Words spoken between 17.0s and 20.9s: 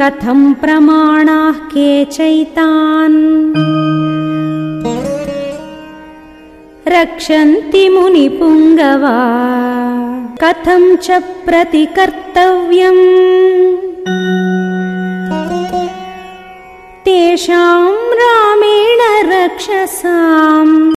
तेषाम् रामेण रक्षसाम्।